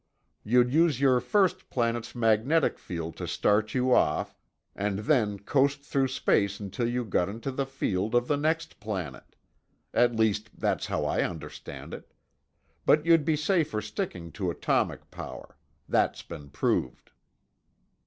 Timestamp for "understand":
11.21-11.93